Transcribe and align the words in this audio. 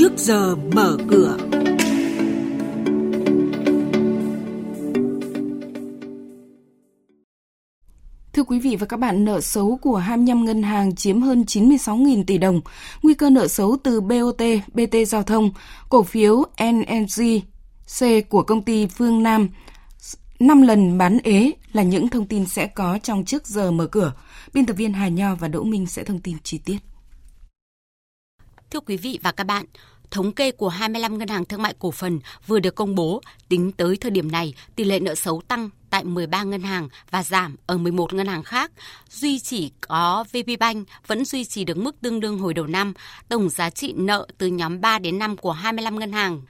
trước 0.00 0.18
giờ 0.18 0.56
mở 0.56 0.96
cửa. 1.08 1.36
Thưa 8.32 8.42
quý 8.42 8.58
vị 8.58 8.76
và 8.76 8.86
các 8.86 8.96
bạn, 8.96 9.24
nợ 9.24 9.40
xấu 9.40 9.78
của 9.82 9.96
25 9.96 10.44
ngân 10.44 10.62
hàng 10.62 10.94
chiếm 10.94 11.20
hơn 11.20 11.44
96.000 11.46 12.24
tỷ 12.24 12.38
đồng. 12.38 12.60
Nguy 13.02 13.14
cơ 13.14 13.30
nợ 13.30 13.48
xấu 13.48 13.76
từ 13.82 14.00
BOT, 14.00 14.42
BT 14.72 14.96
Giao 15.06 15.22
thông, 15.22 15.50
cổ 15.88 16.02
phiếu 16.02 16.44
NNG, 16.62 17.40
C 17.98 18.28
của 18.28 18.42
công 18.42 18.62
ty 18.62 18.86
Phương 18.86 19.22
Nam 19.22 19.48
5 20.38 20.62
lần 20.62 20.98
bán 20.98 21.18
ế 21.24 21.52
là 21.72 21.82
những 21.82 22.08
thông 22.08 22.26
tin 22.26 22.46
sẽ 22.46 22.66
có 22.66 22.98
trong 23.02 23.24
trước 23.24 23.46
giờ 23.46 23.70
mở 23.70 23.86
cửa. 23.86 24.12
Biên 24.52 24.66
tập 24.66 24.74
viên 24.74 24.92
Hà 24.92 25.08
Nho 25.08 25.34
và 25.34 25.48
Đỗ 25.48 25.62
Minh 25.62 25.86
sẽ 25.86 26.04
thông 26.04 26.20
tin 26.20 26.36
chi 26.42 26.58
tiết. 26.58 26.78
Thưa 28.70 28.80
quý 28.80 28.96
vị 28.96 29.18
và 29.22 29.32
các 29.32 29.44
bạn, 29.44 29.64
thống 30.10 30.32
kê 30.32 30.52
của 30.52 30.68
25 30.68 31.18
ngân 31.18 31.28
hàng 31.28 31.44
thương 31.44 31.62
mại 31.62 31.74
cổ 31.78 31.90
phần 31.90 32.20
vừa 32.46 32.60
được 32.60 32.74
công 32.74 32.94
bố, 32.94 33.22
tính 33.48 33.72
tới 33.72 33.96
thời 33.96 34.10
điểm 34.10 34.32
này, 34.32 34.54
tỷ 34.76 34.84
lệ 34.84 35.00
nợ 35.00 35.14
xấu 35.14 35.42
tăng 35.48 35.70
tại 35.90 36.04
13 36.04 36.42
ngân 36.42 36.62
hàng 36.62 36.88
và 37.10 37.22
giảm 37.22 37.56
ở 37.66 37.78
11 37.78 38.14
ngân 38.14 38.26
hàng 38.26 38.42
khác. 38.42 38.72
Duy 39.10 39.38
chỉ 39.38 39.70
có 39.80 40.24
VPBank 40.32 40.88
vẫn 41.06 41.24
duy 41.24 41.44
trì 41.44 41.64
được 41.64 41.76
mức 41.76 41.96
tương 42.00 42.20
đương 42.20 42.38
hồi 42.38 42.54
đầu 42.54 42.66
năm. 42.66 42.92
Tổng 43.28 43.48
giá 43.48 43.70
trị 43.70 43.92
nợ 43.96 44.26
từ 44.38 44.46
nhóm 44.46 44.80
3 44.80 44.98
đến 44.98 45.18
5 45.18 45.36
của 45.36 45.52
25 45.52 45.98
ngân 45.98 46.12
hàng 46.12 46.42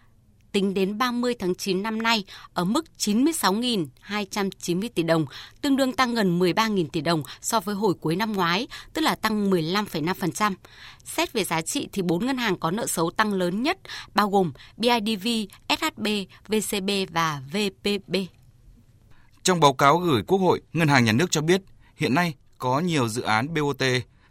tính 0.52 0.74
đến 0.74 0.98
30 0.98 1.34
tháng 1.38 1.54
9 1.54 1.82
năm 1.82 2.02
nay 2.02 2.24
ở 2.54 2.64
mức 2.64 2.84
96.290 2.98 4.88
tỷ 4.94 5.02
đồng, 5.02 5.26
tương 5.60 5.76
đương 5.76 5.92
tăng 5.92 6.14
gần 6.14 6.38
13.000 6.38 6.86
tỷ 6.92 7.00
đồng 7.00 7.22
so 7.40 7.60
với 7.60 7.74
hồi 7.74 7.94
cuối 8.00 8.16
năm 8.16 8.32
ngoái, 8.32 8.68
tức 8.92 9.02
là 9.02 9.14
tăng 9.14 9.50
15,5%. 9.50 10.54
Xét 11.04 11.32
về 11.32 11.44
giá 11.44 11.60
trị 11.60 11.88
thì 11.92 12.02
4 12.02 12.26
ngân 12.26 12.36
hàng 12.36 12.58
có 12.58 12.70
nợ 12.70 12.86
xấu 12.86 13.10
tăng 13.10 13.32
lớn 13.32 13.62
nhất, 13.62 13.78
bao 14.14 14.30
gồm 14.30 14.52
BIDV, 14.76 15.28
SHB, 15.68 16.06
VCB 16.48 16.90
và 17.10 17.42
VPB. 17.52 18.16
Trong 19.42 19.60
báo 19.60 19.72
cáo 19.72 19.98
gửi 19.98 20.22
Quốc 20.26 20.38
hội, 20.38 20.60
Ngân 20.72 20.88
hàng 20.88 21.04
Nhà 21.04 21.12
nước 21.12 21.30
cho 21.30 21.40
biết 21.40 21.62
hiện 21.96 22.14
nay 22.14 22.34
có 22.58 22.80
nhiều 22.80 23.08
dự 23.08 23.22
án 23.22 23.54
BOT 23.54 23.82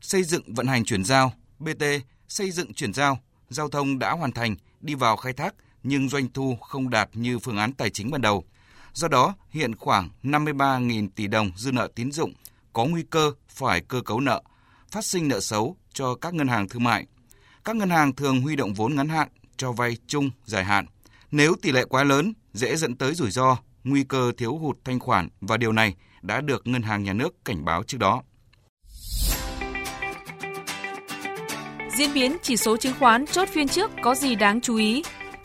xây 0.01 0.23
dựng 0.23 0.53
vận 0.53 0.67
hành 0.67 0.85
chuyển 0.85 1.03
giao, 1.03 1.33
BT 1.59 1.83
xây 2.27 2.51
dựng 2.51 2.73
chuyển 2.73 2.93
giao, 2.93 3.19
giao 3.49 3.69
thông 3.69 3.99
đã 3.99 4.11
hoàn 4.11 4.31
thành, 4.31 4.55
đi 4.81 4.95
vào 4.95 5.17
khai 5.17 5.33
thác– 5.33 5.55
nhưng 5.83 6.09
doanh 6.09 6.27
thu 6.33 6.57
không 6.61 6.89
đạt 6.89 7.09
như 7.13 7.39
phương 7.39 7.57
án 7.57 7.73
tài 7.73 7.89
chính 7.89 8.11
ban 8.11 8.21
đầu. 8.21 8.43
Do 8.93 9.07
đó, 9.07 9.35
hiện 9.49 9.75
khoảng 9.75 10.09
53.000 10.23 11.09
tỷ 11.15 11.27
đồng 11.27 11.51
dư 11.55 11.71
nợ 11.71 11.89
tín 11.95 12.11
dụng 12.11 12.33
có 12.73 12.85
nguy 12.85 13.03
cơ 13.09 13.31
phải 13.49 13.81
cơ 13.81 14.01
cấu 14.01 14.19
nợ, 14.19 14.41
phát 14.91 15.05
sinh 15.05 15.27
nợ 15.27 15.39
xấu 15.39 15.75
cho 15.93 16.15
các 16.15 16.33
ngân 16.33 16.47
hàng 16.47 16.69
thương 16.69 16.83
mại. 16.83 17.05
Các 17.63 17.75
ngân 17.75 17.89
hàng 17.89 18.15
thường 18.15 18.41
huy 18.41 18.55
động 18.55 18.73
vốn 18.73 18.95
ngắn 18.95 19.09
hạn 19.09 19.27
cho 19.57 19.71
vay 19.71 19.97
chung 20.07 20.29
dài 20.45 20.63
hạn. 20.63 20.85
Nếu 21.31 21.55
tỷ 21.61 21.71
lệ 21.71 21.85
quá 21.85 22.03
lớn, 22.03 22.33
dễ 22.53 22.75
dẫn 22.75 22.95
tới 22.95 23.13
rủi 23.13 23.31
ro, 23.31 23.57
nguy 23.83 24.03
cơ 24.03 24.31
thiếu 24.37 24.57
hụt 24.57 24.77
thanh 24.85 24.99
khoản 24.99 25.29
và 25.41 25.57
điều 25.57 25.71
này 25.71 25.95
đã 26.21 26.41
được 26.41 26.67
ngân 26.67 26.81
hàng 26.81 27.03
nhà 27.03 27.13
nước 27.13 27.45
cảnh 27.45 27.65
báo 27.65 27.83
trước 27.83 27.97
đó. 27.97 28.23
Diễn 31.97 32.13
biến 32.13 32.37
chỉ 32.41 32.57
số 32.57 32.77
chứng 32.77 32.93
khoán 32.99 33.25
chốt 33.25 33.49
phiên 33.49 33.67
trước 33.67 33.91
có 34.03 34.15
gì 34.15 34.35
đáng 34.35 34.61
chú 34.61 34.75
ý? 34.75 35.03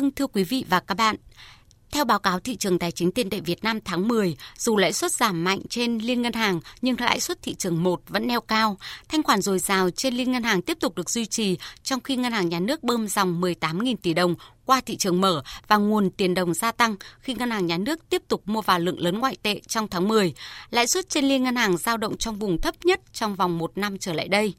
Vâng 0.00 0.10
thưa 0.10 0.26
quý 0.26 0.44
vị 0.44 0.64
và 0.68 0.80
các 0.80 0.94
bạn, 0.94 1.16
theo 1.90 2.04
báo 2.04 2.18
cáo 2.18 2.40
thị 2.40 2.56
trường 2.56 2.78
tài 2.78 2.92
chính 2.92 3.12
tiền 3.12 3.30
tệ 3.30 3.40
Việt 3.40 3.64
Nam 3.64 3.80
tháng 3.84 4.08
10, 4.08 4.36
dù 4.58 4.76
lãi 4.76 4.92
suất 4.92 5.12
giảm 5.12 5.44
mạnh 5.44 5.60
trên 5.68 5.98
liên 5.98 6.22
ngân 6.22 6.32
hàng 6.32 6.60
nhưng 6.82 7.00
lãi 7.00 7.20
suất 7.20 7.42
thị 7.42 7.54
trường 7.54 7.82
1 7.82 8.00
vẫn 8.08 8.26
neo 8.26 8.40
cao. 8.40 8.78
Thanh 9.08 9.22
khoản 9.22 9.40
dồi 9.40 9.58
dào 9.58 9.90
trên 9.90 10.14
liên 10.14 10.32
ngân 10.32 10.42
hàng 10.42 10.62
tiếp 10.62 10.76
tục 10.80 10.94
được 10.94 11.10
duy 11.10 11.26
trì 11.26 11.58
trong 11.82 12.00
khi 12.00 12.16
ngân 12.16 12.32
hàng 12.32 12.48
nhà 12.48 12.60
nước 12.60 12.82
bơm 12.82 13.08
dòng 13.08 13.40
18.000 13.40 13.96
tỷ 14.02 14.14
đồng 14.14 14.34
qua 14.64 14.80
thị 14.86 14.96
trường 14.96 15.20
mở 15.20 15.42
và 15.68 15.76
nguồn 15.76 16.10
tiền 16.10 16.34
đồng 16.34 16.54
gia 16.54 16.72
tăng 16.72 16.96
khi 17.20 17.34
ngân 17.34 17.50
hàng 17.50 17.66
nhà 17.66 17.78
nước 17.78 18.08
tiếp 18.08 18.22
tục 18.28 18.42
mua 18.46 18.60
vào 18.60 18.78
lượng 18.78 19.00
lớn 19.00 19.18
ngoại 19.18 19.36
tệ 19.42 19.60
trong 19.68 19.88
tháng 19.88 20.08
10. 20.08 20.34
Lãi 20.70 20.86
suất 20.86 21.08
trên 21.08 21.24
liên 21.24 21.42
ngân 21.42 21.56
hàng 21.56 21.76
dao 21.76 21.96
động 21.96 22.16
trong 22.16 22.38
vùng 22.38 22.60
thấp 22.60 22.74
nhất 22.84 23.00
trong 23.12 23.36
vòng 23.36 23.58
một 23.58 23.78
năm 23.78 23.98
trở 23.98 24.12
lại 24.12 24.28
đây. 24.28 24.54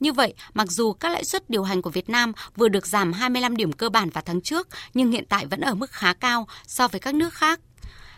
Như 0.00 0.12
vậy, 0.12 0.34
mặc 0.54 0.70
dù 0.70 0.92
các 0.92 1.12
lãi 1.12 1.24
suất 1.24 1.50
điều 1.50 1.62
hành 1.62 1.82
của 1.82 1.90
Việt 1.90 2.08
Nam 2.08 2.32
vừa 2.56 2.68
được 2.68 2.86
giảm 2.86 3.12
25 3.12 3.56
điểm 3.56 3.72
cơ 3.72 3.88
bản 3.88 4.10
vào 4.10 4.22
tháng 4.26 4.40
trước, 4.40 4.68
nhưng 4.94 5.12
hiện 5.12 5.24
tại 5.28 5.46
vẫn 5.46 5.60
ở 5.60 5.74
mức 5.74 5.90
khá 5.90 6.12
cao 6.12 6.46
so 6.66 6.88
với 6.88 7.00
các 7.00 7.14
nước 7.14 7.34
khác. 7.34 7.60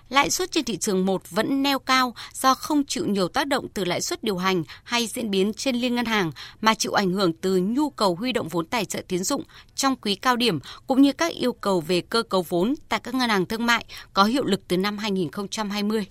Lãi 0.09 0.31
suất 0.31 0.53
trên 0.53 0.65
thị 0.65 0.77
trường 0.77 1.07
1 1.07 1.31
vẫn 1.31 1.63
neo 1.63 1.79
cao 1.79 2.15
do 2.33 2.55
không 2.55 2.85
chịu 2.85 3.07
nhiều 3.07 3.29
tác 3.29 3.47
động 3.47 3.69
từ 3.75 3.85
lãi 3.85 4.01
suất 4.01 4.25
điều 4.25 4.37
hành 4.37 4.63
hay 4.85 5.07
diễn 5.07 5.31
biến 5.31 5.53
trên 5.53 5.77
liên 5.77 5.95
ngân 5.95 6.05
hàng 6.05 6.33
mà 6.61 6.75
chịu 6.75 6.93
ảnh 6.93 7.13
hưởng 7.13 7.33
từ 7.33 7.57
nhu 7.57 7.91
cầu 7.91 8.15
huy 8.15 8.33
động 8.33 8.49
vốn 8.49 8.67
tài 8.67 8.85
trợ 8.85 9.03
tiến 9.09 9.25
dụng 9.25 9.43
trong 9.75 9.97
quý 9.97 10.15
cao 10.15 10.37
điểm 10.37 10.59
cũng 10.87 11.03
như 11.03 11.13
các 11.13 11.33
yêu 11.33 11.53
cầu 11.53 11.81
về 11.81 12.01
cơ 12.01 12.23
cấu 12.23 12.45
vốn 12.49 12.75
tại 12.89 13.01
các 13.03 13.15
ngân 13.15 13.31
hàng 13.31 13.47
thương 13.47 13.67
mại 13.67 13.85
có 14.13 14.25
hiệu 14.25 14.45
lực 14.45 14.61
từ 14.69 14.77
năm 14.77 14.99
2020. 14.99 16.07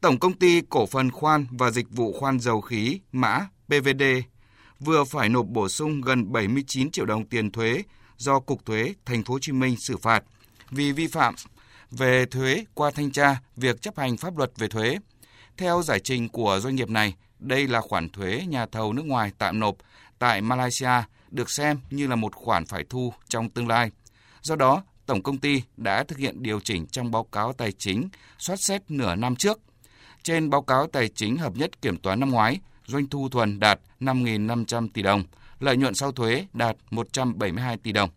Tổng 0.00 0.18
công 0.18 0.32
ty 0.32 0.60
cổ 0.68 0.86
phần 0.86 1.10
khoan 1.10 1.46
và 1.50 1.70
dịch 1.70 1.86
vụ 1.90 2.12
khoan 2.12 2.40
dầu 2.40 2.60
khí 2.60 3.00
mã 3.12 3.46
PVD 3.66 4.02
vừa 4.80 5.04
phải 5.04 5.28
nộp 5.28 5.46
bổ 5.46 5.68
sung 5.68 6.00
gần 6.00 6.32
79 6.32 6.90
triệu 6.90 7.06
đồng 7.06 7.26
tiền 7.26 7.52
thuế 7.52 7.82
do 8.16 8.40
Cục 8.40 8.64
Thuế 8.66 8.94
Thành 9.04 9.24
phố 9.24 9.34
Hồ 9.34 9.38
Chí 9.38 9.52
Minh 9.52 9.76
xử 9.76 9.96
phạt 9.96 10.24
vì 10.70 10.92
vi 10.92 11.06
phạm 11.06 11.34
về 11.90 12.26
thuế 12.26 12.64
qua 12.74 12.90
thanh 12.90 13.10
tra 13.10 13.40
việc 13.56 13.82
chấp 13.82 13.98
hành 13.98 14.16
pháp 14.16 14.36
luật 14.36 14.50
về 14.56 14.68
thuế. 14.68 14.98
Theo 15.56 15.82
giải 15.82 16.00
trình 16.00 16.28
của 16.28 16.60
doanh 16.62 16.76
nghiệp 16.76 16.90
này, 16.90 17.14
đây 17.38 17.68
là 17.68 17.80
khoản 17.80 18.08
thuế 18.08 18.44
nhà 18.48 18.66
thầu 18.66 18.92
nước 18.92 19.06
ngoài 19.06 19.32
tạm 19.38 19.60
nộp 19.60 19.76
tại 20.18 20.40
Malaysia 20.40 21.02
được 21.30 21.50
xem 21.50 21.78
như 21.90 22.06
là 22.06 22.16
một 22.16 22.34
khoản 22.34 22.66
phải 22.66 22.84
thu 22.88 23.12
trong 23.28 23.50
tương 23.50 23.68
lai. 23.68 23.90
Do 24.42 24.56
đó, 24.56 24.82
tổng 25.06 25.22
công 25.22 25.38
ty 25.38 25.62
đã 25.76 26.04
thực 26.04 26.18
hiện 26.18 26.42
điều 26.42 26.60
chỉnh 26.60 26.86
trong 26.86 27.10
báo 27.10 27.24
cáo 27.24 27.52
tài 27.52 27.72
chính 27.72 28.08
soát 28.38 28.56
xét 28.60 28.90
nửa 28.90 29.14
năm 29.14 29.36
trước. 29.36 29.60
Trên 30.22 30.50
báo 30.50 30.62
cáo 30.62 30.86
tài 30.86 31.08
chính 31.08 31.36
hợp 31.36 31.56
nhất 31.56 31.82
kiểm 31.82 31.96
toán 31.96 32.20
năm 32.20 32.30
ngoái, 32.30 32.60
doanh 32.88 33.06
thu 33.06 33.28
thuần 33.28 33.60
đạt 33.60 33.80
5.500 34.00 34.88
tỷ 34.94 35.02
đồng, 35.02 35.22
lợi 35.60 35.76
nhuận 35.76 35.94
sau 35.94 36.12
thuế 36.12 36.46
đạt 36.52 36.76
172 36.90 37.76
tỷ 37.76 37.92
đồng. 37.92 38.10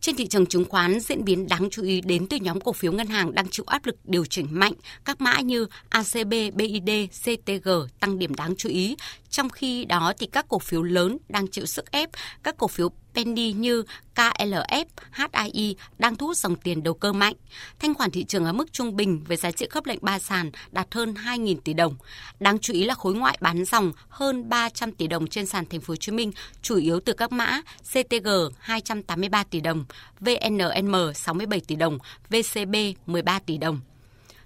Trên 0.00 0.16
thị 0.16 0.26
trường 0.26 0.46
chứng 0.46 0.64
khoán, 0.64 1.00
diễn 1.00 1.24
biến 1.24 1.48
đáng 1.48 1.70
chú 1.70 1.82
ý 1.82 2.00
đến 2.00 2.26
từ 2.26 2.36
nhóm 2.36 2.60
cổ 2.60 2.72
phiếu 2.72 2.92
ngân 2.92 3.06
hàng 3.06 3.34
đang 3.34 3.48
chịu 3.48 3.64
áp 3.68 3.86
lực 3.86 3.96
điều 4.04 4.24
chỉnh 4.24 4.46
mạnh. 4.50 4.72
Các 5.04 5.20
mã 5.20 5.40
như 5.40 5.66
ACB, 5.88 6.32
BID, 6.54 6.90
CTG 7.24 7.68
tăng 8.00 8.18
điểm 8.18 8.34
đáng 8.34 8.56
chú 8.56 8.68
ý. 8.68 8.96
Trong 9.30 9.48
khi 9.48 9.84
đó 9.84 10.12
thì 10.18 10.26
các 10.26 10.46
cổ 10.48 10.58
phiếu 10.58 10.82
lớn 10.82 11.18
đang 11.28 11.46
chịu 11.46 11.66
sức 11.66 11.90
ép, 11.90 12.10
các 12.42 12.56
cổ 12.58 12.68
phiếu 12.68 12.90
penny 13.14 13.52
như 13.52 13.84
KLF, 14.14 14.84
HII 15.12 15.76
đang 15.98 16.16
thu 16.16 16.26
hút 16.26 16.36
dòng 16.36 16.56
tiền 16.56 16.82
đầu 16.82 16.94
cơ 16.94 17.12
mạnh. 17.12 17.34
Thanh 17.78 17.94
khoản 17.94 18.10
thị 18.10 18.24
trường 18.24 18.44
ở 18.44 18.52
mức 18.52 18.72
trung 18.72 18.96
bình 18.96 19.24
với 19.28 19.36
giá 19.36 19.50
trị 19.50 19.66
khớp 19.70 19.86
lệnh 19.86 19.98
ba 20.02 20.18
sàn 20.18 20.50
đạt 20.70 20.94
hơn 20.94 21.14
2.000 21.14 21.56
tỷ 21.64 21.74
đồng. 21.74 21.96
Đáng 22.40 22.58
chú 22.58 22.72
ý 22.72 22.84
là 22.84 22.94
khối 22.94 23.14
ngoại 23.14 23.38
bán 23.40 23.64
dòng 23.64 23.92
hơn 24.08 24.48
300 24.48 24.92
tỷ 24.92 25.06
đồng 25.06 25.26
trên 25.26 25.46
sàn 25.46 25.66
thành 25.66 25.80
phố 25.80 25.92
Hồ 25.92 25.96
Chí 25.96 26.12
Minh, 26.12 26.32
chủ 26.62 26.76
yếu 26.76 27.00
từ 27.00 27.12
các 27.12 27.32
mã 27.32 27.62
CTG 27.92 28.28
283 28.58 29.44
tỷ 29.44 29.60
đồng, 29.60 29.84
VNM 30.20 30.94
67 31.14 31.60
tỷ 31.60 31.76
đồng, 31.76 31.98
VCB 32.30 32.74
13 33.06 33.38
tỷ 33.38 33.58
đồng. 33.58 33.80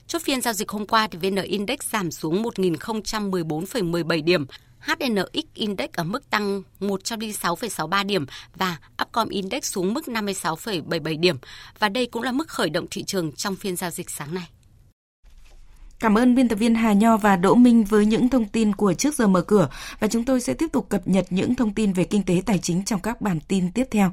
Chốt 0.06 0.22
phiên 0.22 0.40
giao 0.40 0.54
dịch 0.54 0.68
hôm 0.68 0.86
qua 0.86 1.08
thì 1.08 1.18
VN 1.18 1.42
Index 1.42 1.78
giảm 1.92 2.10
xuống 2.10 2.42
1.014,17 2.42 4.24
điểm, 4.24 4.46
HNX 4.84 5.44
Index 5.54 5.90
ở 5.92 6.04
mức 6.04 6.30
tăng 6.30 6.62
106,63 6.80 8.06
điểm 8.06 8.26
và 8.56 8.76
Upcom 9.02 9.28
Index 9.28 9.64
xuống 9.64 9.94
mức 9.94 10.04
56,77 10.06 11.20
điểm. 11.20 11.36
Và 11.78 11.88
đây 11.88 12.06
cũng 12.06 12.22
là 12.22 12.32
mức 12.32 12.48
khởi 12.48 12.70
động 12.70 12.86
thị 12.90 13.04
trường 13.04 13.32
trong 13.32 13.56
phiên 13.56 13.76
giao 13.76 13.90
dịch 13.90 14.10
sáng 14.10 14.34
nay. 14.34 14.44
Cảm 16.00 16.18
ơn 16.18 16.34
biên 16.34 16.48
tập 16.48 16.56
viên 16.56 16.74
Hà 16.74 16.92
Nho 16.92 17.16
và 17.16 17.36
Đỗ 17.36 17.54
Minh 17.54 17.84
với 17.84 18.06
những 18.06 18.28
thông 18.28 18.48
tin 18.48 18.74
của 18.74 18.94
trước 18.94 19.14
giờ 19.14 19.26
mở 19.26 19.40
cửa 19.40 19.68
và 20.00 20.08
chúng 20.08 20.24
tôi 20.24 20.40
sẽ 20.40 20.54
tiếp 20.54 20.66
tục 20.72 20.88
cập 20.88 21.08
nhật 21.08 21.26
những 21.30 21.54
thông 21.54 21.74
tin 21.74 21.92
về 21.92 22.04
kinh 22.04 22.22
tế 22.22 22.42
tài 22.46 22.58
chính 22.58 22.84
trong 22.84 23.00
các 23.00 23.20
bản 23.20 23.40
tin 23.48 23.72
tiếp 23.72 23.84
theo. 23.90 24.12